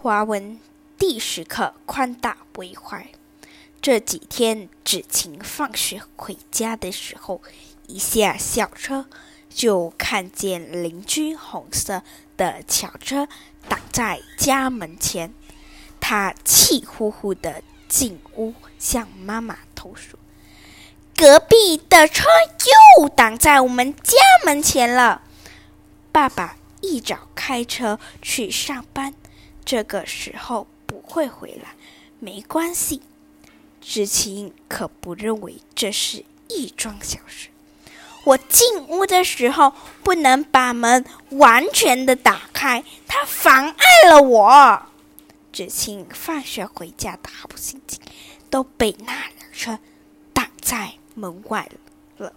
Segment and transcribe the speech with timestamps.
[0.00, 0.60] 华文
[0.96, 3.04] 第十课：宽大为怀。
[3.82, 7.42] 这几天，芷晴放学回家的时候，
[7.88, 9.06] 一下校车
[9.50, 12.04] 就看见邻居红色
[12.36, 13.26] 的轿车
[13.68, 15.34] 挡在家门前。
[15.98, 20.16] 他气呼呼地进屋，向妈妈投诉
[21.18, 22.24] ：“隔壁的车
[23.00, 25.22] 又挡在我们家门前了。”
[26.12, 29.12] 爸爸一早开车去上班。
[29.68, 31.74] 这个时候不会回来，
[32.20, 33.02] 没关系。
[33.82, 37.50] 知青可不认为这是一桩小事。
[38.24, 44.82] 我进屋的时候不能把门完全的打开，它妨碍了我。
[45.52, 48.00] 知青放学回家的好心情
[48.48, 49.78] 都被那辆车
[50.32, 51.68] 挡在门外
[52.16, 52.32] 了。